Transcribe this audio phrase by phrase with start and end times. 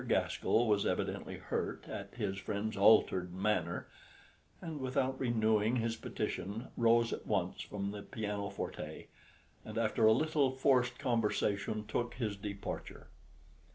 [0.07, 3.87] Gaskell was evidently hurt at his friend's altered manner,
[4.59, 9.09] and without renewing his petition rose at once from the pianoforte,
[9.63, 13.09] and after a little forced conversation took his departure.